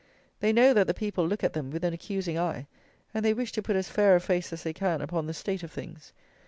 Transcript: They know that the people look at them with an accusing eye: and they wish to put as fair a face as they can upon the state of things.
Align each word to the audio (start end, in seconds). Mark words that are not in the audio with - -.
They 0.39 0.51
know 0.51 0.73
that 0.73 0.87
the 0.87 0.95
people 0.95 1.27
look 1.27 1.43
at 1.43 1.53
them 1.53 1.69
with 1.69 1.83
an 1.83 1.93
accusing 1.93 2.35
eye: 2.39 2.65
and 3.13 3.23
they 3.23 3.35
wish 3.35 3.51
to 3.51 3.61
put 3.61 3.75
as 3.75 3.87
fair 3.89 4.15
a 4.15 4.19
face 4.19 4.51
as 4.51 4.63
they 4.63 4.73
can 4.73 4.99
upon 4.99 5.27
the 5.27 5.33
state 5.35 5.61
of 5.61 5.71
things. 5.71 6.11